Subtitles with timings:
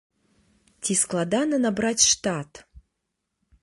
[0.85, 2.51] Ці складана набраць штат?